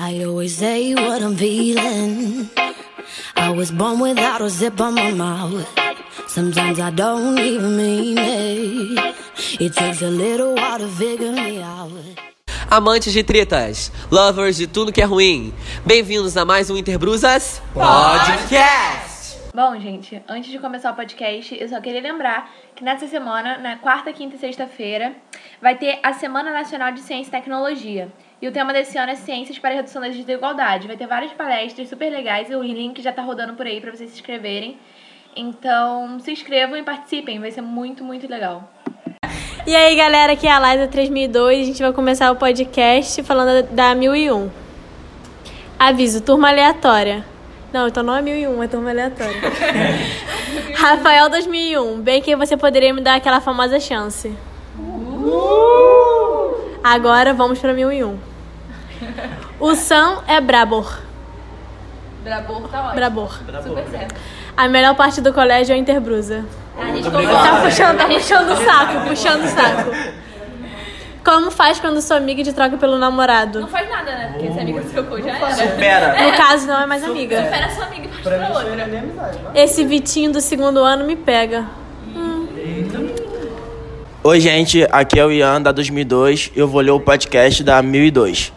I 0.00 0.22
always 0.22 0.56
say 0.56 0.94
what 0.94 1.20
I'm 1.20 1.36
feeling. 1.36 2.48
I 3.36 3.50
was 3.50 3.72
born 3.72 3.98
without 3.98 4.40
a 4.40 4.48
zip 4.48 4.80
on 4.80 4.94
my 4.94 5.10
mouth. 5.10 5.66
Sometimes 6.28 6.78
I 6.78 6.90
don't 6.90 7.36
even 7.36 7.76
mean 7.76 8.16
it. 8.16 9.16
It 9.58 9.74
takes 9.74 10.00
a 10.02 10.08
little 10.08 10.54
while 10.54 10.78
to 10.78 10.86
figure 10.86 11.32
me 11.32 11.60
out. 11.60 11.90
Amantes 12.70 13.12
de 13.12 13.24
tretas, 13.24 13.90
lovers 14.08 14.56
de 14.56 14.68
tudo 14.68 14.92
que 14.92 15.02
é 15.02 15.04
ruim, 15.04 15.52
bem-vindos 15.84 16.36
a 16.36 16.44
mais 16.44 16.70
um 16.70 16.76
Interbrusas 16.76 17.60
Podcast! 17.74 19.36
Bom, 19.52 19.76
gente, 19.80 20.22
antes 20.28 20.52
de 20.52 20.60
começar 20.60 20.92
o 20.92 20.94
podcast, 20.94 21.60
eu 21.60 21.68
só 21.68 21.80
queria 21.80 22.00
lembrar 22.00 22.48
que 22.76 22.84
nessa 22.84 23.08
semana, 23.08 23.58
na 23.58 23.78
quarta, 23.78 24.12
quinta 24.12 24.36
e 24.36 24.38
sexta-feira, 24.38 25.16
vai 25.60 25.76
ter 25.76 25.98
a 26.04 26.12
Semana 26.12 26.52
Nacional 26.52 26.92
de 26.92 27.00
Ciência 27.00 27.30
e 27.30 27.32
Tecnologia. 27.32 28.12
E 28.40 28.46
o 28.46 28.52
tema 28.52 28.72
desse 28.72 28.96
ano 28.96 29.10
é 29.10 29.16
Ciências 29.16 29.58
para 29.58 29.70
a 29.70 29.74
Redução 29.74 30.00
da 30.00 30.08
Desigualdade. 30.08 30.86
Vai 30.86 30.96
ter 30.96 31.08
várias 31.08 31.32
palestras 31.32 31.88
super 31.88 32.08
legais 32.08 32.48
e 32.48 32.54
o 32.54 32.62
link 32.62 33.02
já 33.02 33.12
tá 33.12 33.20
rodando 33.20 33.54
por 33.54 33.66
aí 33.66 33.80
para 33.80 33.90
vocês 33.90 34.10
se 34.10 34.16
inscreverem. 34.16 34.78
Então, 35.34 36.20
se 36.20 36.30
inscrevam 36.30 36.76
e 36.76 36.84
participem, 36.84 37.40
vai 37.40 37.50
ser 37.50 37.62
muito, 37.62 38.04
muito 38.04 38.28
legal. 38.28 38.72
E 39.66 39.74
aí, 39.74 39.96
galera, 39.96 40.34
aqui 40.34 40.46
é 40.46 40.52
a 40.52 40.60
Liza 40.60 40.86
3002. 40.86 41.62
A 41.62 41.64
gente 41.64 41.82
vai 41.82 41.92
começar 41.92 42.30
o 42.30 42.36
podcast 42.36 43.20
falando 43.24 43.66
da 43.70 43.92
1001. 43.96 44.48
Aviso, 45.76 46.20
turma 46.22 46.48
aleatória. 46.48 47.24
Não, 47.72 47.88
então 47.88 48.04
não 48.04 48.14
é 48.14 48.22
1001, 48.22 48.62
é 48.62 48.68
turma 48.68 48.90
aleatória. 48.90 49.34
Rafael 50.78 51.28
2001. 51.28 52.00
Bem 52.02 52.22
que 52.22 52.36
você 52.36 52.56
poderia 52.56 52.94
me 52.94 53.00
dar 53.00 53.16
aquela 53.16 53.40
famosa 53.40 53.80
chance. 53.80 54.32
Agora 56.84 57.34
vamos 57.34 57.58
para 57.58 57.74
1001. 57.74 58.27
O 59.60 59.74
Sam 59.74 60.22
é 60.26 60.40
Brabor. 60.40 61.00
Brabor 62.22 62.68
tá 62.68 62.80
ótimo. 62.80 62.94
Brabor. 62.94 63.40
Super 63.62 63.84
certo. 63.90 64.14
A 64.56 64.68
melhor 64.68 64.94
parte 64.94 65.20
do 65.20 65.32
colégio 65.32 65.72
é 65.72 65.76
o 65.76 65.80
Interbrusa. 65.80 66.44
A 66.78 66.86
gente 66.86 67.10
Tá 67.10 67.60
puxando, 67.62 67.96
tá 67.96 68.06
puxando 68.06 68.50
o 68.50 68.56
saco, 68.56 69.08
puxando 69.08 69.44
o 69.44 69.48
saco. 69.48 69.90
Como 71.24 71.50
faz 71.50 71.78
quando 71.80 72.00
sua 72.00 72.16
amiga 72.16 72.42
te 72.42 72.52
troca 72.52 72.76
pelo 72.76 72.96
namorado? 72.98 73.60
Não 73.60 73.68
faz 73.68 73.88
nada, 73.88 74.10
né? 74.10 74.30
Porque 74.32 74.52
se 74.52 74.58
a 74.58 74.62
amiga 74.62 74.80
trocou 74.80 75.20
já 75.20 75.36
era. 75.36 75.54
Supera. 75.54 76.22
No 76.30 76.36
caso, 76.36 76.66
não 76.66 76.80
é 76.80 76.86
mais 76.86 77.04
amiga. 77.04 77.40
Espera 77.42 77.70
sua 77.70 77.84
amiga 77.86 78.06
e 78.06 78.08
parte 78.08 78.22
pra 78.22 78.48
outra. 78.48 79.50
Esse 79.54 79.84
Vitinho 79.84 80.32
do 80.32 80.40
segundo 80.40 80.78
ano 80.78 81.04
me 81.04 81.16
pega. 81.16 81.66
Oi, 84.22 84.40
gente, 84.40 84.86
aqui 84.90 85.18
é 85.18 85.24
o 85.24 85.30
Ian 85.30 85.62
da 85.62 85.72
2002. 85.72 86.52
Eu 86.54 86.66
vou 86.68 86.80
ler 86.80 86.90
o 86.90 87.00
podcast 87.00 87.62
da 87.62 87.80
1002. 87.82 88.52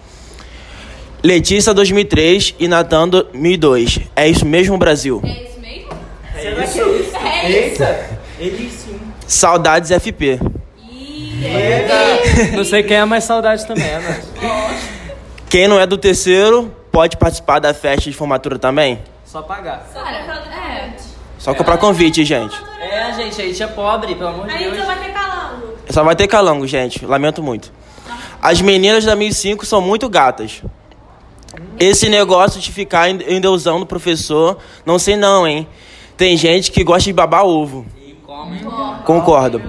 Letícia 1.24 1.72
2003 1.72 2.56
e 2.58 2.68
Natan 2.68 3.08
2002. 3.08 4.00
É 4.16 4.28
isso 4.28 4.44
mesmo, 4.44 4.76
Brasil? 4.76 5.22
É 5.24 5.30
isso 5.30 5.60
mesmo? 5.60 5.90
É 6.36 6.64
isso? 6.64 6.82
É 7.24 7.68
isso. 7.68 7.84
Ele 8.40 8.72
sim. 8.72 9.00
Saudades 9.28 9.92
FP. 9.92 10.40
Não 12.56 12.64
sei 12.64 12.82
quem 12.82 12.98
é 12.98 13.06
mais 13.06 13.24
saudade 13.24 13.68
também, 13.68 13.86
é, 13.86 14.00
né? 14.00 14.22
Quem 15.48 15.68
não 15.68 15.80
é 15.80 15.86
do 15.86 15.98
terceiro 15.98 16.76
pode 16.92 17.18
participar 17.18 17.60
da 17.60 17.72
festa 17.72 18.10
de 18.10 18.16
formatura 18.16 18.58
também? 18.58 19.00
Só 19.24 19.44
pagar. 19.44 19.88
Cara, 19.94 20.18
é. 20.18 20.94
Só 21.38 21.54
comprar 21.54 21.78
convite, 21.78 22.26
gente. 22.26 22.56
É, 22.80 23.14
gente, 23.14 23.42
a 23.42 23.46
gente 23.46 23.62
é 23.62 23.68
pobre, 23.68 24.16
pelo 24.16 24.30
amor 24.30 24.48
de 24.48 24.58
Deus. 24.58 24.76
ter 24.76 25.14
calango. 25.14 25.78
Só 25.90 26.04
vai 26.04 26.16
ter 26.16 26.28
calango, 26.28 26.66
gente. 26.68 27.06
Lamento 27.06 27.44
muito. 27.44 27.72
As 28.42 28.60
meninas 28.60 29.06
da 29.06 29.16
1005 29.16 29.66
são 29.66 29.82
muito 29.82 30.10
gatas. 30.10 30.64
Esse 31.80 32.10
negócio 32.10 32.60
de 32.62 32.72
ficar 32.72 33.10
en- 33.10 33.20
endeusando 33.28 33.84
o 33.84 33.86
professor, 33.86 34.58
não 34.86 34.98
sei 35.00 35.16
não, 35.16 35.48
hein? 35.48 35.68
Tem 36.18 36.38
gente 36.38 36.72
que 36.72 36.84
gosta 36.84 37.04
de 37.04 37.14
babar 37.14 37.46
ovo. 37.46 37.86
Concordo. 39.06 39.62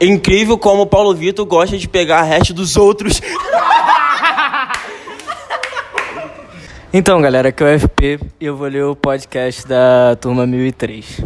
Incrível 0.00 0.58
como 0.58 0.82
o 0.82 0.86
Paulo 0.86 1.14
Vitor 1.14 1.46
gosta 1.46 1.78
de 1.78 1.88
pegar 1.88 2.18
a 2.20 2.22
resto 2.22 2.52
dos 2.52 2.76
outros. 2.76 3.20
Então, 6.94 7.22
galera, 7.22 7.48
aqui 7.48 7.62
é 7.64 7.74
o 7.74 7.80
FP 7.80 8.20
e 8.38 8.44
eu 8.44 8.54
vou 8.54 8.68
ler 8.68 8.84
o 8.84 8.94
podcast 8.94 9.66
da 9.66 10.14
turma 10.20 10.46
1003. 10.46 11.22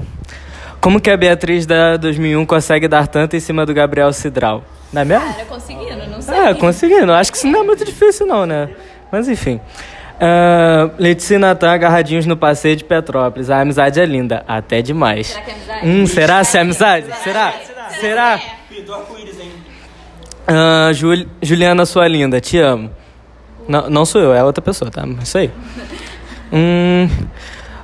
Como 0.81 1.01
que 1.01 1.11
a 1.11 1.17
Beatriz 1.17 1.67
da 1.67 1.97
2001 1.97 2.47
consegue 2.47 2.87
dar 2.87 3.09
tanto 3.09 3.35
em 3.35 3.41
cima 3.41 3.67
do 3.67 3.75
Gabriel 3.75 4.13
Cidral? 4.13 4.63
Não 4.93 5.03
é 5.03 5.05
mesmo? 5.05 5.27
Cara, 5.27 5.45
conseguindo, 5.47 6.07
não 6.09 6.23
sei. 6.23 6.37
É, 6.39 6.55
conseguindo. 6.55 7.13
Acho 7.13 7.33
que 7.33 7.39
isso 7.39 7.49
não 7.49 7.61
é 7.61 7.63
muito 7.65 7.85
difícil, 7.85 8.27
não, 8.27 8.47
né? 8.47 8.71
Mas 9.11 9.29
enfim. 9.29 9.61
Ah, 10.21 10.91
Letícia 10.99 11.35
e 11.35 11.39
Natan 11.39 11.71
agarradinhos 11.73 12.27
no 12.27 12.37
passeio 12.37 12.75
de 12.77 12.85
Petrópolis. 12.85 13.51
A 13.51 13.61
amizade 13.61 14.01
é 14.01 14.07
linda, 14.07 14.45
até 14.49 14.81
demais. 14.83 15.27
Será 15.29 15.43
que 15.43 15.51
é 15.51 15.55
amizade? 15.55 15.89
Hum, 15.89 16.07
será 16.07 16.45
se 16.45 16.57
é 16.57 16.61
amizade? 16.61 17.07
Será? 17.23 17.53
Será? 18.01 18.41
Ah, 20.47 20.91
Jul- 20.93 21.27
Juliana, 21.43 21.85
sua 21.85 22.07
linda, 22.09 22.41
te 22.41 22.59
amo. 22.59 22.91
Não, 23.69 23.91
não 23.91 24.05
sou 24.07 24.21
eu, 24.21 24.33
é 24.33 24.43
outra 24.45 24.63
pessoa, 24.63 24.91
tá? 24.91 25.05
Isso 25.23 25.39
aí. 25.39 25.51
Hum, 26.53 27.09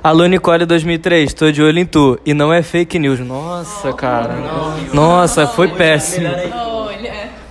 Alô, 0.01 0.25
Nicole 0.25 0.65
2003, 0.65 1.33
tô 1.33 1.51
de 1.51 1.61
olho 1.61 1.79
em 1.79 1.85
tu. 1.85 2.19
E 2.25 2.33
não 2.33 2.51
é 2.53 2.61
fake 2.61 2.97
news. 2.99 3.19
Nossa, 3.19 3.91
cara. 3.93 4.35
Nossa, 4.93 5.47
foi 5.47 5.67
péssimo. 5.69 6.29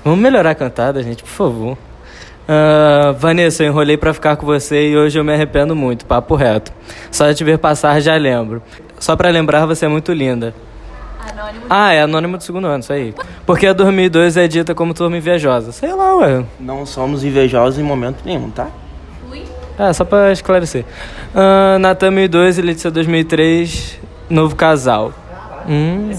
Vamos 0.04 0.18
melhorar 0.18 0.50
a 0.50 0.54
cantada, 0.54 1.02
gente, 1.02 1.22
por 1.22 1.28
favor. 1.30 1.78
Ah, 2.48 3.14
Vanessa, 3.18 3.62
eu 3.62 3.68
enrolei 3.68 3.96
pra 3.96 4.12
ficar 4.12 4.36
com 4.36 4.44
você 4.46 4.90
e 4.90 4.96
hoje 4.96 5.18
eu 5.18 5.24
me 5.24 5.32
arrependo 5.32 5.74
muito, 5.76 6.04
papo 6.06 6.34
reto. 6.34 6.72
Só 7.10 7.28
de 7.28 7.34
te 7.34 7.44
ver 7.44 7.58
passar 7.58 8.00
já 8.00 8.16
lembro. 8.16 8.62
Só 8.98 9.16
pra 9.16 9.30
lembrar, 9.30 9.66
você 9.66 9.86
é 9.86 9.88
muito 9.88 10.12
linda. 10.12 10.54
Anônimo. 11.20 11.66
Ah, 11.70 11.92
é 11.92 12.02
anônimo 12.02 12.36
do 12.36 12.42
segundo 12.42 12.66
ano, 12.66 12.80
isso 12.80 12.92
aí. 12.92 13.14
Porque 13.46 13.66
a 13.66 13.72
2002 13.72 14.36
é 14.36 14.48
dita 14.48 14.74
como 14.74 14.92
turma 14.92 15.16
invejosa. 15.16 15.70
Sei 15.70 15.92
lá, 15.92 16.16
ué. 16.16 16.44
Não 16.58 16.84
somos 16.84 17.24
invejosos 17.24 17.78
em 17.78 17.82
momento 17.82 18.22
nenhum, 18.24 18.50
tá? 18.50 18.68
Ui. 19.30 19.44
É, 19.78 19.92
só 19.92 20.04
pra 20.04 20.32
esclarecer. 20.32 20.84
Uh, 21.34 21.78
Natan 21.78 22.10
2002 22.10 22.58
e 22.58 22.62
Letícia 22.62 22.90
2003, 22.90 24.00
novo 24.28 24.56
casal. 24.56 25.12
Hum. 25.68 26.10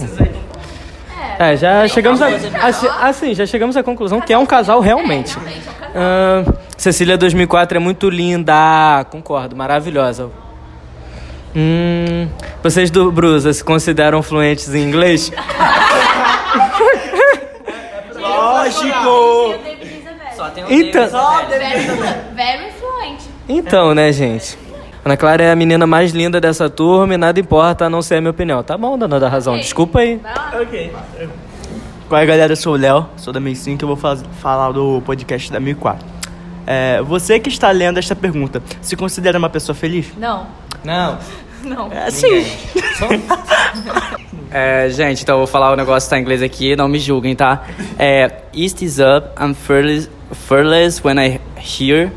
É, 1.38 1.56
já 1.56 1.86
chegamos 1.88 2.22
a, 2.22 2.28
a, 2.28 3.08
assim, 3.08 3.34
já 3.34 3.44
chegamos 3.44 3.76
à 3.76 3.82
conclusão 3.82 4.20
que 4.20 4.32
é 4.32 4.38
um 4.38 4.46
casal 4.46 4.80
realmente. 4.80 5.36
Ah, 5.94 6.44
Cecília 6.76 7.16
2004 7.16 7.76
é 7.76 7.80
muito 7.80 8.10
linda, 8.10 9.04
concordo, 9.10 9.54
maravilhosa. 9.56 10.30
Hum, 11.56 12.28
vocês 12.62 12.90
do 12.90 13.12
Brusa 13.12 13.52
se 13.52 13.62
consideram 13.62 14.22
fluentes 14.22 14.74
em 14.74 14.82
inglês? 14.82 15.30
Lógico! 18.18 19.54
Então, 20.68 21.08
Very, 21.48 21.86
very 22.34 22.68
influente. 22.68 23.24
então, 23.48 23.94
né, 23.94 24.12
gente? 24.12 24.58
Ana 25.04 25.16
Clara 25.16 25.42
é 25.44 25.50
a 25.50 25.56
menina 25.56 25.86
mais 25.86 26.12
linda 26.12 26.40
dessa 26.40 26.68
turma 26.68 27.14
e 27.14 27.16
nada 27.16 27.38
importa 27.38 27.84
a 27.86 27.90
não 27.90 28.02
ser 28.02 28.16
a 28.16 28.20
minha 28.20 28.30
opinião. 28.30 28.62
Tá 28.62 28.76
bom, 28.76 28.98
dona 28.98 29.20
da 29.20 29.28
razão. 29.28 29.56
Desculpa 29.58 30.00
aí. 30.00 30.20
Ok. 30.60 30.92
Qual 32.08 32.20
é, 32.20 32.26
galera? 32.26 32.52
Eu 32.52 32.56
sou 32.56 32.74
o 32.74 32.76
Léo, 32.76 33.06
sou 33.16 33.32
da 33.32 33.40
1005 33.40 33.84
e 33.84 33.86
vou 33.86 33.96
faz- 33.96 34.22
falar 34.40 34.72
do 34.72 35.02
podcast 35.04 35.50
da 35.50 35.58
1004. 35.58 36.06
É, 36.66 37.02
você 37.02 37.38
que 37.38 37.48
está 37.48 37.70
lendo 37.70 37.98
esta 37.98 38.14
pergunta, 38.16 38.62
se 38.80 38.96
considera 38.96 39.38
uma 39.38 39.50
pessoa 39.50 39.74
feliz? 39.74 40.06
Não. 40.16 40.46
Não. 40.84 41.18
Não. 41.64 41.90
É, 41.92 42.10
sim. 42.10 42.44
É, 44.56 44.88
gente, 44.88 45.22
então 45.24 45.34
eu 45.34 45.38
vou 45.38 45.46
falar 45.48 45.72
o 45.72 45.76
negócio 45.76 46.08
tá 46.08 46.16
em 46.16 46.20
inglês 46.22 46.40
aqui, 46.40 46.76
não 46.76 46.86
me 46.86 47.00
julguem, 47.00 47.34
tá? 47.34 47.64
É, 47.98 48.30
East 48.54 48.82
is 48.82 49.00
up, 49.00 49.30
I'm 49.42 49.52
fearless, 49.52 50.08
fearless 50.32 51.04
when 51.04 51.18
I 51.18 51.40
hear. 51.58 52.12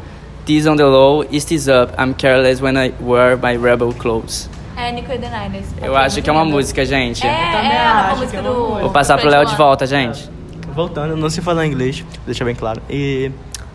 This 0.45 0.67
on 0.67 0.75
the 0.75 0.85
low, 0.85 1.25
East 1.31 1.51
is 1.51 1.67
up, 1.67 1.93
I'm 1.99 2.13
careless 2.13 2.61
when 2.61 2.77
I 2.77 2.93
wear 3.01 3.35
my 3.37 3.57
rebel 3.57 3.91
clothes. 3.91 4.47
É 4.77 4.91
Nico 4.91 5.11
e 5.11 5.17
the 5.17 5.27
Niners. 5.27 5.65
Eu 5.81 5.97
acho 5.97 6.21
que 6.21 6.29
é 6.29 6.33
uma 6.33 6.45
música, 6.45 6.85
gente. 6.85 7.25
É, 7.25 7.29
é 7.29 7.77
a 7.79 8.15
música 8.15 8.41
do. 8.41 8.53
Vou 8.79 8.89
passar 8.91 9.17
pro 9.17 9.27
Léo 9.29 9.43
de 9.45 9.55
volta, 9.55 9.85
gente. 9.87 10.29
Voltando, 10.73 11.11
eu 11.11 11.17
não 11.17 11.29
sei 11.29 11.43
falar 11.43 11.65
inglês, 11.65 12.05
deixa 12.25 12.45
bem 12.45 12.53
claro. 12.53 12.79
E 12.87 13.31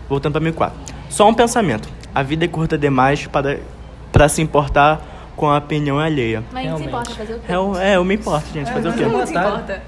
voltando 0.07 0.31
para 0.33 0.41
1004. 0.41 0.79
Só 1.09 1.27
um 1.27 1.33
pensamento. 1.33 1.89
A 2.15 2.23
vida 2.23 2.45
é 2.45 2.47
curta 2.47 2.77
demais 2.77 3.27
para, 3.27 3.59
para 4.11 4.29
se 4.29 4.41
importar 4.41 5.01
com 5.35 5.49
a 5.49 5.57
opinião 5.57 5.99
alheia. 5.99 6.41
Mas 6.53 6.69
não 6.69 6.77
se 6.77 6.83
importa 6.85 7.11
fazer 7.11 7.33
o 7.33 7.39
quê? 7.39 7.51
É, 7.51 7.55
eu- 7.55 7.75
é, 7.77 7.95
eu 7.97 8.05
me 8.05 8.15
importo, 8.15 8.45
gente. 8.53 8.71
Fazer 8.71 8.87
o 8.87 8.93
quê? 8.93 9.03
Não 9.05 9.25
se 9.25 9.33
importa. 9.35 9.81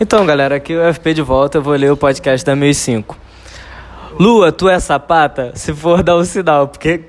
Então, 0.00 0.26
galera, 0.26 0.56
aqui 0.56 0.72
é 0.72 0.88
o 0.90 0.92
FP 0.94 1.14
de 1.14 1.22
volta, 1.22 1.58
eu 1.58 1.62
vou 1.62 1.74
ler 1.74 1.92
o 1.92 1.96
podcast 1.96 2.44
da 2.44 2.56
1005. 2.56 3.16
Lua, 4.18 4.50
tu 4.50 4.68
é 4.68 4.80
sapata? 4.80 5.52
Se 5.54 5.72
for, 5.72 6.02
dá 6.02 6.16
o 6.16 6.24
sinal, 6.24 6.66
porque 6.66 7.02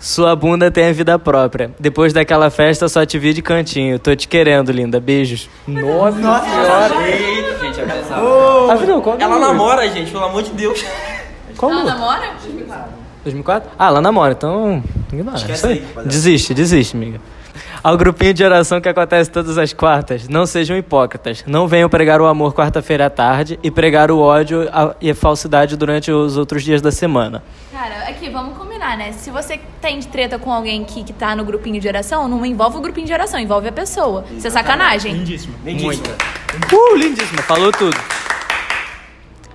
sua 0.00 0.34
bunda 0.34 0.70
tem 0.70 0.88
a 0.88 0.92
vida 0.92 1.18
própria. 1.18 1.72
Depois 1.78 2.14
daquela 2.14 2.48
festa, 2.48 2.88
só 2.88 3.04
te 3.04 3.18
vi 3.18 3.34
de 3.34 3.42
cantinho. 3.42 3.98
Tô 3.98 4.16
te 4.16 4.26
querendo, 4.26 4.72
linda. 4.72 4.98
Beijos. 4.98 5.46
Nossa, 5.68 6.16
senhora. 6.16 6.94
Gente, 7.60 7.80
é 7.80 7.84
pesado. 7.84 8.70
Afinal, 8.70 9.02
qual 9.02 9.16
Ela 9.20 9.38
namora, 9.38 9.86
gente, 9.90 10.10
pelo 10.10 10.24
amor 10.24 10.42
de 10.42 10.52
Deus. 10.52 10.82
Qual 11.54 11.70
o 11.70 11.74
Ela 11.74 11.84
namora? 11.84 12.30
2004? 13.24 13.70
Ah, 13.78 13.88
ela 13.88 14.00
namora, 14.00 14.32
então. 14.32 14.82
Ignora. 15.12 15.36
Esquece 15.36 15.66
aí. 15.66 15.86
Desiste, 16.06 16.54
desiste, 16.54 16.96
amiga. 16.96 17.20
Ao 17.82 17.96
grupinho 17.96 18.34
de 18.34 18.44
oração 18.44 18.78
que 18.78 18.88
acontece 18.90 19.30
todas 19.30 19.56
as 19.56 19.72
quartas, 19.72 20.28
não 20.28 20.44
sejam 20.44 20.76
hipócritas. 20.76 21.44
Não 21.46 21.66
venham 21.66 21.88
pregar 21.88 22.20
o 22.20 22.26
amor 22.26 22.52
quarta-feira 22.52 23.06
à 23.06 23.10
tarde 23.10 23.58
e 23.62 23.70
pregar 23.70 24.10
o 24.10 24.18
ódio 24.18 24.68
e 25.00 25.10
a 25.10 25.14
falsidade 25.14 25.78
durante 25.78 26.12
os 26.12 26.36
outros 26.36 26.62
dias 26.62 26.82
da 26.82 26.92
semana. 26.92 27.42
Cara, 27.72 28.10
aqui, 28.10 28.28
vamos 28.28 28.58
combinar, 28.58 28.98
né? 28.98 29.12
Se 29.12 29.30
você 29.30 29.58
tem 29.80 29.98
de 29.98 30.08
treta 30.08 30.38
com 30.38 30.52
alguém 30.52 30.84
que, 30.84 31.02
que 31.02 31.12
tá 31.14 31.34
no 31.34 31.42
grupinho 31.42 31.80
de 31.80 31.88
oração, 31.88 32.28
não 32.28 32.44
envolve 32.44 32.76
o 32.76 32.80
grupinho 32.82 33.06
de 33.06 33.14
oração, 33.14 33.40
envolve 33.40 33.68
a 33.68 33.72
pessoa. 33.72 34.26
Isso 34.36 34.46
é 34.46 34.50
sacanagem. 34.50 35.14
Lindíssimo. 35.14 35.54
Lindíssimo. 35.64 36.06
Uh, 36.70 36.96
lindíssima, 36.96 37.40
falou 37.42 37.72
tudo. 37.72 37.96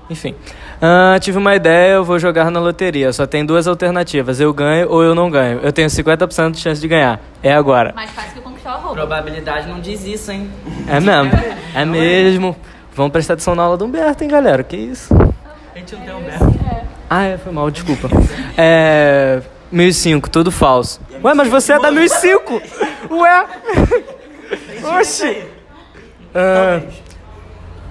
Enfim. 0.09 0.33
Ah, 0.81 1.17
tive 1.19 1.37
uma 1.37 1.55
ideia, 1.55 1.93
eu 1.93 2.03
vou 2.03 2.19
jogar 2.19 2.51
na 2.51 2.59
loteria. 2.59 3.11
Só 3.13 3.25
tem 3.25 3.45
duas 3.45 3.67
alternativas: 3.67 4.39
eu 4.39 4.53
ganho 4.53 4.89
ou 4.89 5.03
eu 5.03 5.15
não 5.15 5.29
ganho. 5.29 5.59
Eu 5.61 5.71
tenho 5.71 5.87
50% 5.87 6.51
de 6.51 6.59
chance 6.59 6.81
de 6.81 6.87
ganhar. 6.87 7.19
É 7.41 7.53
agora. 7.53 7.93
Mais 7.95 8.11
fácil 8.11 8.33
que 8.33 8.41
conquistar 8.41 8.77
o 8.77 8.81
roubo. 8.81 8.95
Probabilidade 8.95 9.67
não 9.67 9.79
diz 9.79 10.05
isso, 10.05 10.31
hein? 10.31 10.49
É 10.87 10.99
mesmo. 10.99 11.31
É 11.73 11.85
mesmo. 11.85 12.55
Vamos 12.93 13.11
prestar 13.11 13.33
atenção 13.33 13.55
na 13.55 13.63
aula 13.63 13.77
do 13.77 13.85
Humberto, 13.85 14.23
hein, 14.23 14.29
galera? 14.29 14.63
Que 14.63 14.77
isso? 14.77 15.13
A 15.13 15.77
gente 15.77 15.95
não 15.95 16.01
tem 16.01 16.13
um 16.13 16.17
Humberto. 16.19 16.55
Ah, 17.09 17.23
é, 17.23 17.37
foi 17.37 17.51
mal, 17.51 17.69
desculpa. 17.69 18.09
É. 18.57 19.41
1005, 19.71 20.29
tudo 20.29 20.51
falso. 20.51 21.01
Ué, 21.23 21.33
mas 21.33 21.47
você 21.47 21.73
é 21.73 21.79
da 21.79 21.91
1005! 21.91 22.61
Ué! 23.11 23.45
Oxi! 24.99 25.43
Ah, 26.33 26.81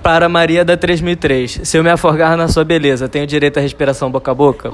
para 0.05 0.29
Maria 0.29 0.67
da 0.67 0.77
3003, 0.77 1.61
se 1.65 1.79
eu 1.79 1.83
me 1.83 1.89
afogar 1.89 2.37
na 2.37 2.47
sua 2.47 2.63
beleza, 2.63 3.09
tenho 3.09 3.27
direito 3.27 3.59
à 3.59 3.63
respiração 3.63 4.11
boca 4.11 4.31
a 4.31 4.35
boca? 4.35 4.71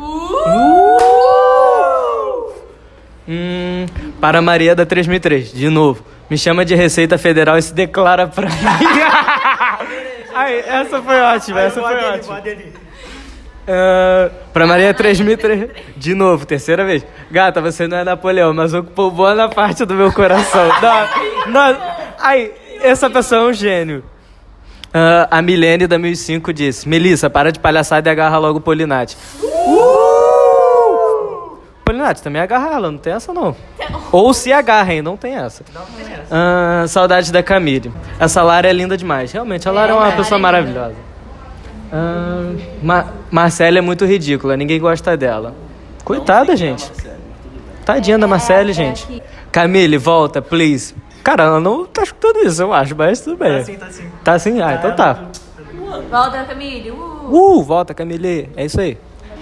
Hum, 3.29 3.87
para 4.21 4.43
Maria 4.43 4.75
da 4.75 4.85
3003, 4.85 5.53
de 5.53 5.69
novo. 5.69 6.05
Me 6.29 6.37
chama 6.37 6.65
de 6.65 6.75
Receita 6.75 7.17
Federal 7.17 7.57
e 7.57 7.63
se 7.63 7.73
declara 7.73 8.27
pra 8.27 8.49
mim. 8.49 8.57
Ai, 10.35 10.65
essa 10.67 11.01
foi 11.01 11.21
ótima, 11.21 11.61
essa 11.61 11.81
foi 11.81 11.95
ótima. 11.95 12.43
Pra 14.53 14.67
Maria 14.67 14.93
3003. 14.93 15.71
De 15.97 16.13
novo, 16.13 16.45
terceira 16.45 16.85
vez. 16.85 17.07
Gata, 17.31 17.61
você 17.61 17.87
não 17.87 17.99
é 17.99 18.03
Napoleão, 18.03 18.53
mas 18.53 18.75
ocupou 18.75 19.13
boa 19.13 19.49
parte 19.49 19.85
do 19.85 19.95
meu 19.95 20.13
coração. 20.13 20.69
Não, 20.83 21.53
não, 21.53 21.77
ai, 22.19 22.51
essa 22.83 23.09
pessoa 23.09 23.43
é 23.43 23.45
um 23.45 23.53
gênio. 23.53 24.03
Ah, 24.93 25.29
a 25.31 25.43
Milene 25.43 25.87
da 25.87 25.99
1005 25.99 26.53
disse: 26.53 26.89
Melissa, 26.89 27.31
para 27.31 27.53
de 27.53 27.59
palhaçada 27.61 28.09
e 28.09 28.13
agarra 28.13 28.39
logo 28.39 28.59
o 28.59 28.61
Polinati. 28.61 29.17
Polinati, 31.85 32.23
também 32.23 32.41
agarra 32.41 32.75
ela, 32.75 32.91
não 32.91 32.99
tem 32.99 33.13
essa 33.13 33.33
não. 33.33 33.55
Ou 34.13 34.33
se 34.33 34.53
agarrem, 34.53 35.03
não 35.03 35.17
tem 35.17 35.35
essa. 35.35 35.65
Ah, 36.31 36.85
saudade 36.89 37.33
da 37.33 37.43
Camille. 37.43 37.93
Essa 38.19 38.43
Lara 38.43 38.69
é 38.69 38.73
linda 38.73 38.97
demais. 38.97 39.33
Realmente, 39.33 39.69
a 39.69 39.73
Lara 39.73 39.93
é 39.93 39.95
uma 39.95 40.13
pessoa 40.13 40.39
maravilhosa. 40.39 40.95
Ah, 41.93 42.53
Ma 42.83 43.07
Marcela 43.31 43.79
é 43.79 43.81
muito 43.81 44.05
ridícula, 44.05 44.57
ninguém 44.57 44.81
gosta 44.81 45.17
dela. 45.17 45.55
Coitada, 46.05 46.57
gente. 46.57 46.91
Tadinha 47.85 48.19
da 48.19 48.27
Marcele, 48.27 48.73
gente. 48.73 49.23
Camille, 49.51 49.99
volta, 49.99 50.41
please. 50.41 50.95
Cara, 51.23 51.45
ela 51.45 51.61
não 51.61 51.85
tá 51.85 52.03
escutando 52.03 52.39
isso, 52.47 52.63
eu 52.63 52.73
acho, 52.73 52.95
mas 52.97 53.21
tudo 53.21 53.37
bem. 53.37 53.59
Tá 53.59 53.65
sim, 53.65 53.77
tá 53.77 53.87
sim. 53.91 54.11
Tá 54.25 54.39
sim? 54.39 54.61
Ah, 54.63 54.75
então 54.75 54.95
tá. 54.97 55.25
Volta, 56.11 56.45
Camille. 56.45 56.91
Uh. 56.91 57.29
Uh, 57.31 57.63
volta, 57.63 57.93
Camille. 57.95 58.49
É 58.57 58.65
isso 58.65 58.81
aí. 58.81 58.97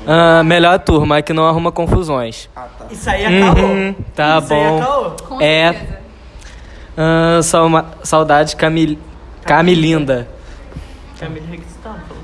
Ah, 0.06 0.42
melhor 0.42 0.78
turma, 0.78 1.19
é 1.19 1.22
que 1.22 1.32
não 1.32 1.46
arruma 1.46 1.70
confusões. 1.70 2.48
Isso 2.90 3.08
aí 3.10 3.25
é 3.25 3.40
caô. 3.40 3.64
Uhum, 3.66 3.94
tá 4.14 4.38
Isso 4.42 4.54
aí 4.54 4.60
é 4.60 4.69
bom. 4.70 4.80
caô. 4.80 5.10
Com 5.28 5.40
É. 5.40 5.72
certeza. 5.72 5.98
Ah, 6.96 7.40
saudade 8.02 8.56
Camil 8.56 8.98
Camilinda. 9.44 10.28
Camille. 11.20 11.62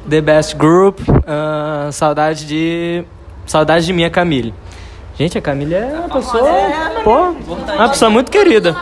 The 0.09 0.21
Best 0.21 0.57
Group. 0.57 1.01
ah, 1.27 1.91
saudade 1.93 2.47
de. 2.47 3.05
Saudade 3.47 3.85
de 3.87 3.93
minha 3.93 4.09
Camille. 4.11 4.55
Gente, 5.19 5.39
a 5.39 5.43
Camille 5.43 5.75
é 5.75 5.85
uma 5.85 6.09
pessoa. 6.09 6.45
Pô, 7.05 7.35
uma 7.75 7.89
pessoa 7.91 8.11
muito 8.11 8.31
querida. 8.31 8.75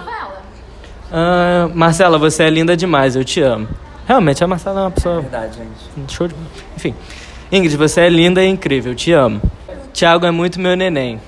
Ah, 1.12 1.69
Marcela, 1.75 2.19
você 2.19 2.44
é 2.44 2.50
linda 2.50 2.76
demais, 2.76 3.14
eu 3.17 3.25
te 3.25 3.41
amo. 3.41 3.69
Realmente, 4.06 4.43
a 4.43 4.47
Marcela 4.47 4.81
é 4.81 4.85
uma 4.85 4.91
pessoa. 4.91 5.20
Verdade, 5.20 5.56
gente. 5.59 6.12
Show 6.12 6.26
de. 6.29 6.35
Enfim. 6.76 6.94
Ingrid, 7.50 7.76
você 7.76 8.00
é 8.03 8.09
linda 8.09 8.43
e 8.43 8.49
incrível, 8.49 8.94
te 8.94 9.12
amo. 9.12 9.41
Tiago 9.93 10.25
é 10.25 10.31
muito 10.31 10.59
meu 10.59 10.75
neném. 10.75 11.20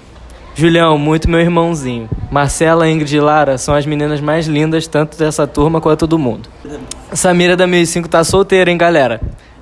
Julião, 0.55 0.97
muito 0.97 1.29
meu 1.29 1.41
irmãozinho. 1.41 2.09
Marcela, 2.31 2.89
Ingrid 2.89 3.15
e 3.17 3.21
Lara 3.21 3.59
são 3.59 3.75
as 3.75 3.85
meninas 3.85 4.21
mais 4.21 4.47
lindas, 4.47 4.87
tanto 4.87 5.19
dessa 5.19 5.47
turma 5.47 5.81
quanto 5.81 6.07
do 6.07 6.19
mundo. 6.19 6.49
Samira 7.13 7.57
da 7.57 7.67
1005 7.67 8.09
tá 8.09 8.25
solteira, 8.25 8.71
hein, 8.71 8.79
galera? 8.79 9.21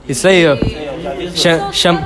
Isso 0.09 0.29
aí, 0.29 0.45
ó. 0.47 0.57
Cha- 1.35 1.73
cham- 1.73 1.99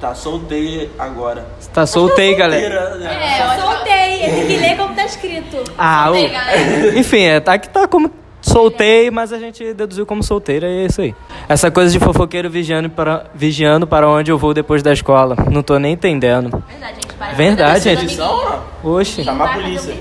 Tá, 0.00 0.14
soltei 0.14 0.90
agora. 0.98 1.46
Tá 1.74 1.84
solteira, 1.86 2.38
galera. 2.38 2.98
É, 3.04 3.42
eu 3.56 3.60
soltei. 3.62 4.46
Que 4.46 4.56
ler 4.56 4.76
como 4.76 4.94
tá 4.94 5.04
escrito. 5.04 5.62
Ah, 5.76 6.04
Soltei, 6.06 6.26
o- 6.26 6.32
galera. 6.32 6.98
Enfim, 6.98 7.20
é, 7.22 7.38
tá 7.40 7.58
que 7.58 7.68
tá 7.68 7.86
como 7.86 8.10
soltei, 8.40 9.10
mas 9.10 9.30
a 9.32 9.38
gente 9.38 9.74
deduziu 9.74 10.06
como 10.06 10.22
solteira 10.22 10.66
e 10.66 10.84
é 10.84 10.86
isso 10.86 11.02
aí. 11.02 11.14
Essa 11.48 11.70
coisa 11.70 11.92
de 11.92 11.98
fofoqueiro 11.98 12.48
vigiando 12.48 12.88
para, 12.88 13.26
vigiando 13.34 13.86
para 13.86 14.08
onde 14.08 14.30
eu 14.32 14.38
vou 14.38 14.54
depois 14.54 14.82
da 14.82 14.92
escola. 14.92 15.36
Não 15.50 15.62
tô 15.62 15.78
nem 15.78 15.92
entendendo. 15.92 16.62
Verdade, 16.66 16.94
gente. 16.94 17.14
Para 17.14 17.32
Verdade, 17.34 17.80
gente. 17.84 18.18
Oxe. 18.82 19.22
Chamar 19.22 19.50
a 19.50 19.52
polícia. 19.54 19.94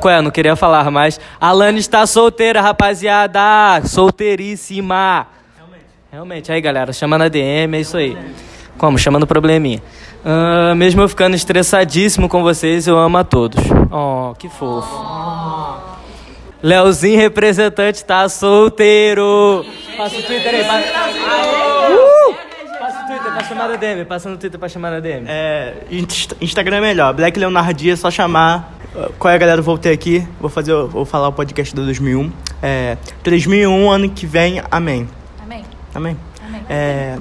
qual 0.00 0.12
é? 0.14 0.20
Não 0.20 0.30
queria 0.30 0.54
falar, 0.54 0.90
mas 0.90 1.18
a 1.40 1.52
Lani 1.52 1.78
está 1.78 2.06
solteira, 2.06 2.60
rapaziada! 2.60 3.80
Solteiríssima! 3.86 5.26
Realmente. 6.10 6.50
Aí, 6.52 6.60
galera, 6.60 6.92
chama 6.92 7.18
na 7.18 7.28
DM, 7.28 7.76
é 7.76 7.80
isso 7.80 7.96
aí. 7.96 8.16
Como? 8.78 8.98
Chamando 8.98 9.26
probleminha. 9.26 9.82
Ah, 10.24 10.74
mesmo 10.74 11.00
eu 11.02 11.08
ficando 11.08 11.34
estressadíssimo 11.36 12.28
com 12.28 12.42
vocês, 12.42 12.86
eu 12.86 12.98
amo 12.98 13.16
a 13.18 13.24
todos. 13.24 13.62
Oh, 13.90 14.34
que 14.34 14.48
fofo. 14.48 15.86
Leozinho, 16.62 17.18
representante, 17.20 18.04
tá 18.04 18.28
solteiro! 18.28 19.64
Passa 19.96 20.16
o 20.16 20.22
Twitter 20.22 20.54
aí, 20.54 20.64
passa... 20.64 20.86
Uh! 21.92 22.34
Passa 22.78 23.02
o 23.04 23.06
Twitter 23.06 23.32
pra 23.32 23.44
chamar 23.44 23.68
na 23.68 23.76
DM, 23.76 24.04
passa 24.04 24.28
no 24.30 24.36
Twitter 24.36 24.58
pra 24.58 24.68
chamar 24.68 24.90
na 24.90 25.00
DM. 25.00 25.26
É, 25.28 25.74
Inst- 25.90 26.34
Instagram 26.40 26.78
é 26.78 26.80
melhor. 26.80 27.12
Black 27.14 27.38
Leonardo 27.38 27.74
Dias, 27.74 28.00
só 28.00 28.10
chamar. 28.10 28.72
Uh, 28.94 29.12
Qual 29.18 29.32
é, 29.32 29.38
galera? 29.38 29.60
Voltei 29.62 29.92
aqui. 29.92 30.26
Vou 30.40 30.50
fazer, 30.50 30.74
vou 30.86 31.04
falar 31.04 31.28
o 31.28 31.32
podcast 31.32 31.74
do 31.74 31.84
2001. 31.84 32.32
É, 32.62 32.96
2001, 33.22 33.90
ano 33.90 34.08
que 34.10 34.26
vem, 34.26 34.60
amém. 34.70 35.08
Amém. 35.96 36.16
Amém. 36.46 36.60
Amém. 36.60 36.66
É, 36.68 37.16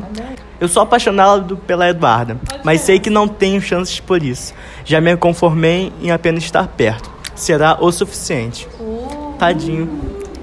eu 0.60 0.68
sou 0.68 0.84
apaixonado 0.84 1.58
pela 1.58 1.90
Eduarda, 1.90 2.38
mas 2.64 2.82
sei 2.82 3.00
que 3.00 3.10
não 3.10 3.28
tenho 3.28 3.62
chances 3.62 4.00
por 4.00 4.24
isso. 4.24 4.54
Já 4.84 5.02
me 5.02 5.16
conformei 5.18 5.92
em 6.02 6.12
apenas 6.12 6.44
estar 6.44 6.68
perto. 6.68 7.10
Será 7.36 7.78
o 7.80 7.92
suficiente. 7.92 8.68
Tadinho. 9.38 9.90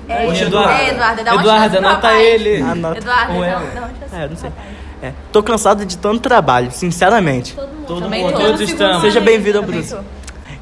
É, 0.09 0.27
Poxa, 0.27 0.45
Eduarda. 0.45 0.83
É, 0.83 0.91
Eduarda, 0.91 1.25
dá 1.25 1.33
uma 1.33 1.43
Eduarda, 1.43 1.65
chance 1.65 1.77
anota 1.79 2.13
ele. 2.13 2.63
Anota. 2.63 2.99
Eduarda, 2.99 3.33
Ou 3.33 3.45
ela. 3.45 3.93
É, 4.13 4.29
não 4.29 4.37
sei. 4.37 4.51
É, 5.03 5.13
tô 5.33 5.43
cansado 5.43 5.85
de 5.85 5.97
tanto 5.97 6.21
trabalho, 6.21 6.71
sinceramente. 6.71 7.57
Também 7.87 8.25
mundo, 8.25 8.35
tô. 8.35 8.41
todos 8.41 8.61
estamos. 8.61 9.01
Seja 9.03 9.21
bem-vindo 9.21 9.59
ao 9.59 9.65
Bruce. 9.65 9.97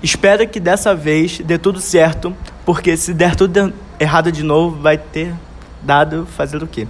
Espero 0.02 0.48
que 0.48 0.58
dessa 0.58 0.94
vez 0.94 1.40
dê 1.40 1.58
tudo 1.58 1.80
certo, 1.80 2.34
porque 2.64 2.96
se 2.96 3.12
der 3.12 3.36
tudo 3.36 3.72
errado 3.98 4.32
de 4.32 4.42
novo, 4.42 4.80
vai 4.80 4.96
ter 4.96 5.34
dado 5.82 6.26
fazer 6.36 6.62
o 6.62 6.66
quê? 6.66 6.86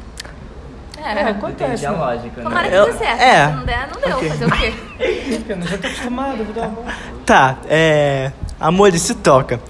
É, 1.02 1.30
Entendi 1.30 1.86
a 1.86 1.90
lógica, 1.92 2.36
né? 2.36 2.42
tomara 2.42 2.68
que 2.68 2.74
Eu- 2.74 2.84
dê 2.86 2.92
certo. 2.92 3.20
é. 3.22 3.46
Se 3.48 3.52
não 3.54 3.64
der, 3.64 3.88
não 3.92 4.00
deu. 4.00 4.16
Ok. 4.16 4.28
Fazer 4.30 4.44
o 4.44 4.50
quê? 4.50 4.72
já 5.68 5.78
tô 5.78 5.86
acostumado, 5.86 6.44
vou 6.44 6.54
dar 6.54 6.68
uma 6.68 6.92
Tá, 7.24 7.56
é. 7.68 8.32
Amor, 8.58 8.92
se 8.92 9.14
toca. 9.14 9.60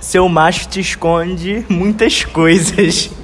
Seu 0.00 0.26
macho 0.28 0.66
te 0.68 0.80
esconde 0.80 1.64
muitas 1.68 2.24
coisas. 2.24 3.10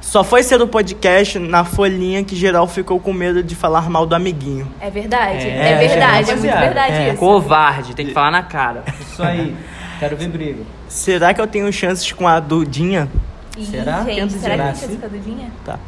Só 0.00 0.22
foi 0.22 0.42
ser 0.42 0.60
o 0.60 0.68
podcast 0.68 1.38
na 1.38 1.64
folhinha 1.64 2.22
que 2.22 2.36
geral 2.36 2.66
ficou 2.68 3.00
com 3.00 3.12
medo 3.14 3.42
de 3.42 3.54
falar 3.54 3.88
mal 3.88 4.04
do 4.04 4.14
amiguinho. 4.14 4.70
É 4.80 4.90
verdade. 4.90 5.46
É, 5.48 5.72
É, 5.72 5.78
verdade. 5.88 6.30
É 6.30 6.34
muito 6.34 6.46
rapaziada. 6.46 6.60
verdade 6.60 6.96
É. 6.96 7.08
isso. 7.08 7.16
Covarde, 7.16 7.94
tem 7.96 8.06
que 8.06 8.12
falar 8.12 8.30
na 8.30 8.42
cara. 8.42 8.84
Isso 9.00 9.22
aí. 9.22 9.56
Quero 9.98 10.16
ver 10.16 10.28
briga. 10.28 10.62
Será 10.88 11.32
que 11.32 11.40
eu 11.40 11.46
tenho 11.46 11.72
chances 11.72 12.12
com 12.12 12.28
a 12.28 12.38
Dudinha? 12.40 13.08
Ih, 13.56 13.64
Será? 13.66 14.02
Gente, 14.04 14.16
Tento 14.16 14.30
será 14.40 14.54
que 14.56 14.60
assim. 14.62 14.88
fica 14.88 15.08
dudinha? 15.08 15.50
Tá. 15.64 15.78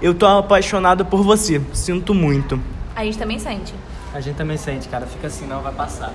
Eu 0.00 0.14
tô 0.14 0.26
apaixonado 0.26 1.04
por 1.04 1.22
você. 1.22 1.60
Sinto 1.72 2.14
muito. 2.14 2.58
A 2.94 3.04
gente 3.04 3.18
também 3.18 3.38
sente. 3.38 3.74
A 4.14 4.20
gente 4.20 4.36
também 4.36 4.56
sente, 4.56 4.88
cara. 4.88 5.06
Fica 5.06 5.26
assim, 5.26 5.46
não 5.46 5.60
vai 5.60 5.72
passar. 5.72 6.12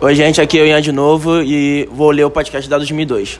Oi, 0.00 0.14
gente, 0.14 0.40
aqui 0.40 0.58
é 0.58 0.62
o 0.62 0.66
Ian 0.66 0.80
de 0.80 0.92
novo 0.92 1.42
e 1.42 1.88
vou 1.92 2.10
ler 2.10 2.24
o 2.24 2.30
podcast 2.30 2.68
da 2.68 2.76
2002. 2.78 3.38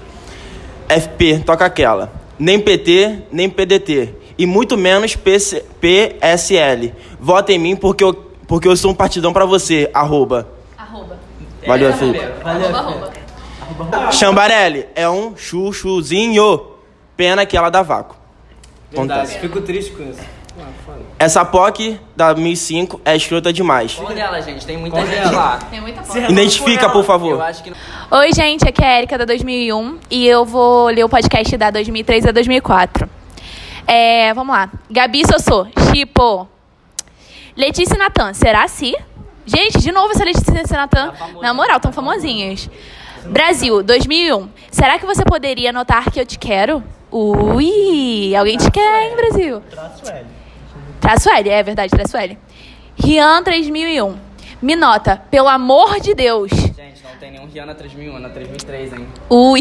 FP, 0.88 1.38
toca 1.44 1.64
aquela. 1.64 2.12
Nem 2.38 2.58
PT, 2.60 3.22
nem 3.32 3.48
PDT. 3.48 4.14
e 4.38 4.46
muito 4.46 4.76
menos 4.76 5.14
PC 5.16 5.64
PSL. 5.80 6.92
Vota 7.18 7.52
em 7.52 7.58
mim 7.58 7.76
porque 7.76 8.02
eu, 8.04 8.12
porque 8.46 8.68
eu 8.68 8.76
sou 8.76 8.90
um 8.90 8.94
partidão 8.94 9.32
pra 9.32 9.44
você. 9.44 9.90
Arroba. 9.92 10.48
Arroba. 10.76 11.18
Valeu, 11.66 11.92
Felipe. 11.94 12.24
Arroba, 12.44 12.78
arroba. 12.78 14.12
Chambarelli 14.12 14.86
é 14.94 15.08
um 15.08 15.34
chuchuzinho. 15.36 16.69
Pena 17.20 17.44
que 17.44 17.54
ela 17.54 17.68
dá 17.68 17.82
vácuo. 17.82 18.16
Acontece. 18.90 19.38
Fico 19.40 19.60
triste 19.60 19.92
com 19.92 20.08
isso. 20.08 20.22
Essa 21.18 21.44
POC 21.44 22.00
da 22.16 22.32
1005 22.34 22.98
é 23.04 23.14
escrota 23.14 23.52
demais. 23.52 23.92
Qual 23.92 24.08
dela, 24.14 24.40
gente? 24.40 24.64
Tem 24.64 24.78
muita 24.78 25.04
gente 25.04 25.34
lá. 25.34 25.58
Tem 25.70 25.82
muita 25.82 26.02
foto. 26.02 26.18
Identifica, 26.18 26.88
por 26.88 27.04
favor. 27.04 27.32
Eu 27.32 27.42
acho 27.42 27.62
que 27.62 27.74
Oi, 28.10 28.32
gente, 28.32 28.66
aqui 28.66 28.82
é 28.82 28.86
a 28.86 28.98
Erika 29.00 29.18
da 29.18 29.26
2001 29.26 29.98
e 30.10 30.26
eu 30.26 30.46
vou 30.46 30.86
ler 30.86 31.04
o 31.04 31.10
podcast 31.10 31.54
da 31.58 31.70
2003 31.70 32.24
a 32.24 32.32
2004. 32.32 33.06
É, 33.86 34.32
vamos 34.32 34.56
lá. 34.56 34.70
Gabi 34.90 35.22
Sossô, 35.30 35.66
Chipo. 35.92 36.48
Letícia 37.54 37.96
e 37.96 37.98
Natan, 37.98 38.32
será 38.32 38.66
se? 38.66 38.96
Gente, 39.44 39.78
de 39.78 39.92
novo 39.92 40.12
essa 40.12 40.24
Letícia 40.24 40.52
e 40.58 40.72
Natan. 40.72 41.12
Na 41.42 41.52
moral, 41.52 41.78
tão 41.80 41.92
famosinhas. 41.92 42.70
Brasil, 43.26 43.82
2001. 43.82 44.48
Será 44.70 44.98
que 44.98 45.04
você 45.04 45.22
poderia 45.22 45.70
notar 45.70 46.10
que 46.10 46.18
eu 46.18 46.24
te 46.24 46.38
quero? 46.38 46.82
Ui, 47.12 48.34
alguém 48.36 48.56
te 48.56 48.70
quer, 48.70 49.02
hein, 49.02 49.16
Brasil? 49.16 49.60
Traço 49.68 50.10
L. 50.10 50.26
Traço 51.00 51.30
L, 51.30 51.50
é 51.50 51.62
verdade, 51.62 51.90
traço 51.90 52.16
L. 52.16 52.38
Rian 52.96 53.42
3001. 53.42 54.16
Me 54.62 54.76
nota, 54.76 55.16
pelo 55.30 55.48
amor 55.48 55.98
de 56.00 56.14
Deus. 56.14 56.50
Gente, 56.50 57.02
não 57.02 57.16
tem 57.18 57.32
nenhum 57.32 57.46
Rihanna 57.46 57.74
3001, 57.74 58.18
na 58.18 58.28
3003, 58.28 58.92
hein? 58.92 59.08
Ui. 59.28 59.60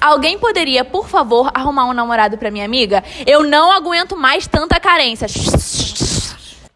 Alguém 0.00 0.38
poderia, 0.38 0.84
por 0.84 1.06
favor, 1.06 1.50
arrumar 1.54 1.84
um 1.84 1.92
namorado 1.92 2.38
pra 2.38 2.50
minha 2.50 2.64
amiga? 2.64 3.04
Eu 3.26 3.44
não 3.44 3.70
aguento 3.70 4.16
mais 4.16 4.46
tanta 4.46 4.80
carência. 4.80 5.26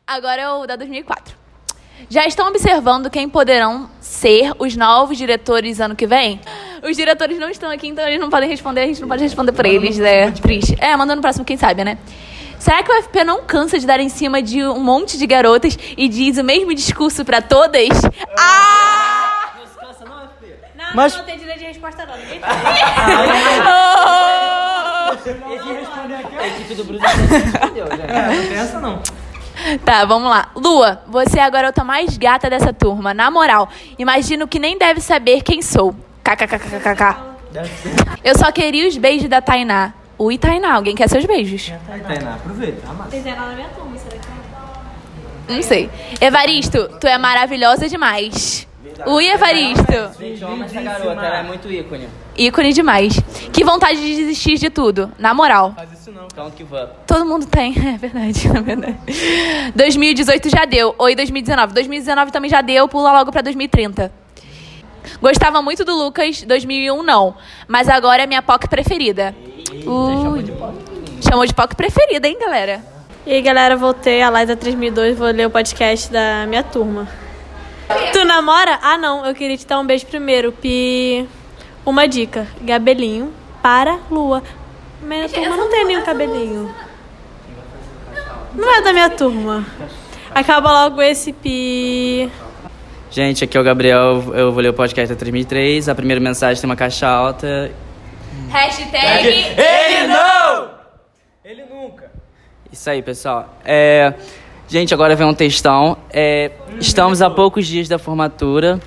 Agora 0.07 0.43
é 0.43 0.51
o 0.51 0.67
da 0.67 0.77
2004. 0.77 1.35
Já 2.11 2.27
estão 2.27 2.49
observando 2.49 3.09
quem 3.09 3.29
poderão 3.29 3.89
ser 4.15 4.53
os 4.59 4.77
novos 4.77 5.19
diretores 5.19 5.81
ano 5.81 5.95
que 5.97 6.07
vem? 6.07 6.41
Os 6.83 6.97
diretores 6.97 7.39
não 7.39 7.51
estão 7.51 7.71
aqui, 7.71 7.89
então 7.89 8.07
eles 8.07 8.21
não 8.21 8.31
podem 8.31 8.49
responder, 8.49 8.83
a 8.83 8.87
gente 8.87 9.01
não 9.01 9.09
pode 9.09 9.23
responder 9.23 9.53
por 9.53 9.67
eles, 9.67 9.99
né? 9.99 10.31
Triste. 10.31 10.77
É, 10.81 10.97
manda 10.97 11.15
no 11.15 11.21
próximo, 11.21 11.45
quem 11.45 11.57
sabe, 11.57 11.83
né? 11.85 11.99
Será 12.59 12.83
que 12.83 12.91
o 12.91 13.03
FP 13.03 13.25
não 13.25 13.43
cansa 13.43 13.79
de 13.79 13.87
dar 13.87 14.01
em 14.01 14.09
cima 14.09 14.41
de 14.41 14.65
um 14.65 14.81
monte 14.81 15.19
de 15.19 15.27
garotas 15.27 15.77
e 15.97 16.09
diz 16.09 16.39
o 16.39 16.45
mesmo 16.45 16.73
discurso 16.75 17.25
pra 17.25 17.43
todas? 17.43 17.89
Ah! 18.39 19.51
Não, 20.77 20.85
Mas- 20.95 21.17
não 21.17 21.25
tem 21.25 21.37
direito 21.39 21.59
de 21.59 21.65
resposta 21.65 22.07
não. 22.07 22.17
Ninguém 22.17 22.41
A 26.39 26.47
equipe 26.47 26.75
do 26.75 26.85
Bruce 26.85 27.05
respondeu, 27.05 27.87
gente. 27.87 28.01
Não 28.41 28.49
tem 28.49 28.57
essa 28.59 28.81
não. 28.81 29.03
Tá, 29.85 30.05
vamos 30.05 30.31
lá. 30.31 30.51
Lua, 30.55 31.03
você 31.07 31.39
é 31.39 31.43
a 31.43 31.51
garota 31.51 31.83
mais 31.85 32.17
gata 32.17 32.49
dessa 32.51 32.73
turma. 32.73 33.15
Na 33.15 33.31
moral, 33.31 33.69
imagino 33.99 34.47
que 34.47 34.59
nem 34.59 34.79
deve 34.79 35.01
saber 35.01 35.43
quem 35.43 35.63
sou. 35.63 35.95
KKKKKK. 36.23 37.35
Eu 38.23 38.37
só 38.37 38.51
queria 38.51 38.89
os 38.89 38.97
beijos 38.97 39.29
da 39.29 39.41
Tainá. 39.41 39.93
Ui, 40.19 40.39
Tainá, 40.39 40.75
alguém 40.75 40.95
quer 40.95 41.09
seus 41.09 41.25
beijos? 41.25 41.73
Tainá, 42.07 42.35
aproveita. 42.35 42.89
Amassa. 42.89 43.11
Vocês 43.11 43.27
eram 43.27 43.47
na 43.47 43.55
minha 43.55 43.69
turma, 43.69 43.97
será 43.99 44.17
que 44.17 45.53
Não 45.53 45.63
sei. 45.63 45.91
Evaristo, 46.21 46.89
tu 47.01 47.07
é 47.07 47.19
maravilhosa 47.19 47.89
demais. 47.89 48.67
Ui, 49.07 49.27
Evaristo. 49.29 49.93
Gente, 50.19 50.41
eu 50.41 50.49
amo 50.49 50.65
essa 50.65 50.81
garota, 50.81 51.21
ela 51.21 51.39
é 51.39 51.43
muito 51.43 51.71
ícone. 51.71 52.09
Ícone 52.37 52.73
demais. 52.73 53.19
Que 53.53 53.65
vontade 53.65 54.01
de 54.01 54.17
desistir 54.17 54.57
de 54.57 54.71
tudo. 54.71 55.13
Na 55.19 55.35
moral. 55.35 55.75
Don't 56.13 56.57
give 56.57 56.75
up. 56.75 56.93
Todo 57.07 57.25
mundo 57.25 57.47
tem, 57.47 57.73
é 57.95 57.97
verdade, 57.97 58.49
na 58.49 58.61
verdade. 58.61 58.99
2018 59.75 60.51
já 60.51 60.65
deu. 60.65 60.95
Oi, 60.99 61.15
2019. 61.15 61.73
2019 61.73 62.31
também 62.31 62.51
já 62.51 62.61
deu, 62.61 62.87
pula 62.89 63.13
logo 63.13 63.33
pra 63.33 63.41
2030. 63.41 64.13
Gostava 65.21 65.63
muito 65.63 65.85
do 65.85 65.95
Lucas, 65.95 66.43
2001 66.43 67.03
não. 67.03 67.35
Mas 67.67 67.89
agora 67.89 68.23
é 68.23 68.27
minha 68.27 68.43
POC 68.43 68.69
preferida. 68.69 69.35
Ui. 69.87 70.45
Chamou 71.23 71.47
de 71.47 71.55
POC 71.55 71.75
preferida, 71.75 72.29
hein, 72.29 72.37
galera? 72.39 72.83
E 73.27 73.33
aí, 73.33 73.41
galera, 73.41 73.75
voltei. 73.75 74.21
A 74.21 74.31
Liza 74.31 74.57
3002, 74.57 75.17
vou 75.17 75.29
ler 75.29 75.47
o 75.47 75.51
podcast 75.51 76.13
da 76.13 76.45
minha 76.47 76.63
turma. 76.63 77.09
Tu 78.13 78.25
namora? 78.25 78.79
Ah, 78.83 78.99
não. 78.99 79.25
Eu 79.25 79.35
queria 79.35 79.57
te 79.57 79.67
dar 79.67 79.81
um 79.81 79.87
beijo 79.87 80.05
primeiro. 80.07 80.53
Pi... 80.53 81.27
Uma 81.87 82.07
dica. 82.07 82.47
Gabelinho 82.61 83.33
para 83.63 83.99
Lua. 84.11 84.43
Minha 85.03 85.29
turma 85.29 85.57
não 85.57 85.71
tem 85.71 85.85
nenhum 85.85 86.03
cabelinho. 86.03 86.75
Não 88.55 88.75
é 88.75 88.83
da 88.83 88.93
minha 88.93 89.11
turma. 89.11 89.67
Acaba 90.35 90.71
logo 90.71 91.03
esse 91.03 91.33
pi... 91.33 92.31
Gente, 93.11 93.45
aqui 93.45 93.57
é 93.57 93.61
o 93.61 93.65
Gabriel, 93.65 94.25
eu 94.35 94.51
vou 94.51 94.61
ler 94.61 94.71
o 94.71 94.75
podcast 94.75 95.15
da 95.15 95.19
3003. 95.19 95.89
A 95.89 95.95
primeira 95.95 96.21
mensagem 96.21 96.61
tem 96.61 96.69
uma 96.69 96.75
caixa 96.77 97.07
alta. 97.07 97.71
Hashtag... 98.49 99.29
Ele 99.57 100.09
não! 100.09 100.71
Ele 101.45 101.65
nunca. 101.65 102.11
Isso 102.73 102.91
aí, 102.91 103.03
pessoal. 103.03 103.57
É, 103.65 104.15
Gente, 104.67 104.95
agora 104.95 105.15
vem 105.15 105.27
um 105.27 105.35
textão. 105.35 105.97
É, 106.11 106.51
Estamos 106.81 107.21
a 107.21 107.29
poucos 107.29 107.67
dias 107.67 107.87
da 107.87 107.99
formatura 107.99 108.81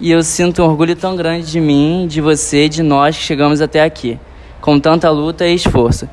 e 0.00 0.10
eu 0.10 0.22
sinto 0.22 0.62
um 0.62 0.66
orgulho 0.66 0.94
tão 0.94 1.16
grande 1.16 1.50
de 1.50 1.60
mim, 1.60 2.06
de 2.08 2.20
você, 2.20 2.68
de 2.68 2.82
nós 2.82 3.16
que 3.16 3.22
chegamos 3.22 3.60
até 3.60 3.82
aqui, 3.82 4.18
com 4.64 4.80
tanta 4.80 5.10
luta 5.10 5.46
e 5.46 5.54
esforço. 5.54 6.08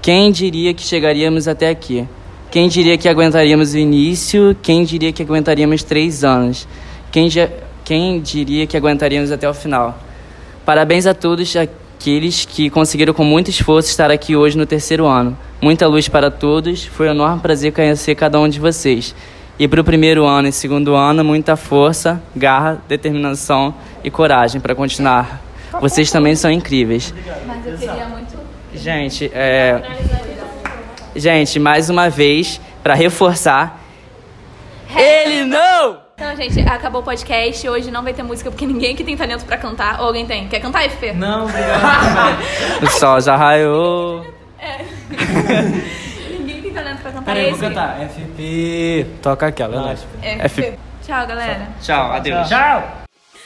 Quem 0.00 0.30
diria 0.30 0.72
que 0.72 0.82
chegaríamos 0.82 1.48
até 1.48 1.68
aqui? 1.68 2.06
Quem 2.48 2.68
diria 2.68 2.96
que 2.96 3.08
aguentaríamos 3.08 3.74
o 3.74 3.78
início? 3.78 4.56
Quem 4.62 4.84
diria 4.84 5.12
que 5.12 5.20
aguentaríamos 5.20 5.82
três 5.82 6.22
anos? 6.22 6.68
Quem, 7.10 7.28
já- 7.28 7.48
quem 7.84 8.20
diria 8.20 8.68
que 8.68 8.76
aguentaríamos 8.76 9.32
até 9.32 9.50
o 9.50 9.52
final? 9.52 9.98
Parabéns 10.64 11.06
a 11.08 11.12
todos 11.12 11.56
aqueles 11.56 12.44
que 12.44 12.70
conseguiram 12.70 13.12
com 13.12 13.24
muito 13.24 13.50
esforço 13.50 13.88
estar 13.90 14.12
aqui 14.12 14.36
hoje 14.36 14.56
no 14.56 14.64
terceiro 14.64 15.04
ano. 15.04 15.36
Muita 15.60 15.88
luz 15.88 16.06
para 16.08 16.30
todos. 16.30 16.84
Foi 16.84 17.08
um 17.08 17.10
enorme 17.10 17.40
prazer 17.40 17.72
conhecer 17.72 18.14
cada 18.14 18.38
um 18.38 18.48
de 18.48 18.60
vocês. 18.60 19.12
E 19.58 19.66
para 19.66 19.80
o 19.80 19.84
primeiro 19.84 20.24
ano 20.24 20.46
e 20.46 20.52
segundo 20.52 20.94
ano, 20.94 21.24
muita 21.24 21.56
força, 21.56 22.22
garra, 22.36 22.80
determinação 22.88 23.74
e 24.04 24.10
coragem 24.10 24.60
para 24.60 24.72
continuar. 24.72 25.47
Vocês 25.80 26.10
também 26.10 26.34
são 26.34 26.50
incríveis. 26.50 27.14
Mas 27.46 27.66
eu 27.66 27.76
queria 27.76 28.06
muito... 28.06 28.38
Gente, 28.74 29.30
é... 29.34 29.80
Gente, 31.16 31.58
mais 31.58 31.90
uma 31.90 32.08
vez, 32.08 32.60
para 32.82 32.94
reforçar, 32.94 33.80
ele 34.94 35.44
não! 35.44 36.08
Então, 36.14 36.34
gente, 36.34 36.60
acabou 36.68 37.00
o 37.00 37.04
podcast. 37.04 37.68
Hoje 37.68 37.90
não 37.92 38.02
vai 38.02 38.12
ter 38.12 38.24
música 38.24 38.50
porque 38.50 38.66
ninguém 38.66 38.92
aqui 38.92 39.04
tem 39.04 39.16
talento 39.16 39.44
pra 39.44 39.56
cantar. 39.56 40.00
Ou 40.00 40.06
alguém 40.08 40.26
tem? 40.26 40.48
Quer 40.48 40.58
cantar, 40.58 40.82
FP? 40.90 41.12
Não, 41.12 41.44
obrigado. 41.46 42.42
O 42.82 42.86
sol 42.88 43.20
já 43.20 43.36
raiou. 43.36 44.26
Ninguém 46.38 46.60
tem 46.60 46.72
talento 46.72 47.02
pra 47.02 47.12
cantar. 47.12 47.24
Peraí, 47.24 47.46
é 47.46 47.50
vou 47.50 47.58
cantar. 47.60 48.00
FP. 48.00 49.06
Toca 49.22 49.46
aquela, 49.46 49.76
é 49.76 49.78
nóis. 49.78 50.06
FP. 50.50 50.78
Tchau, 51.06 51.26
galera. 51.26 51.68
Tchau, 51.80 52.12
adeus. 52.12 52.48
Tchau. 52.48 52.97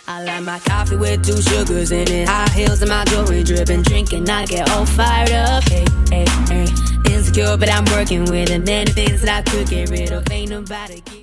I 0.08 0.24
like 0.24 0.42
my 0.42 0.58
coffee 0.58 0.96
with 0.96 1.24
two 1.24 1.40
sugars 1.40 1.92
in 1.92 2.08
it. 2.08 2.28
High 2.28 2.48
heels 2.50 2.82
and 2.82 2.88
my 2.88 3.04
jewelry 3.04 3.44
dripping. 3.44 3.82
Drinking, 3.82 4.28
I 4.28 4.46
get 4.46 4.68
all 4.70 4.84
fired 4.84 5.30
up. 5.30 5.62
Hey, 5.68 5.84
hey, 6.10 6.24
hey. 6.48 6.66
Insecure, 7.12 7.56
but 7.56 7.70
I'm 7.70 7.84
working 7.86 8.24
with 8.24 8.50
it. 8.50 8.64
Many 8.66 8.90
things 8.90 9.22
that 9.22 9.46
I 9.46 9.50
could 9.50 9.68
get 9.68 9.90
rid 9.90 10.10
of. 10.10 10.28
Ain't 10.30 10.50
nobody 10.50 11.00
keep. 11.02 11.20